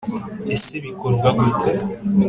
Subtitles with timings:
[0.55, 1.71] Ese Bikorwa gute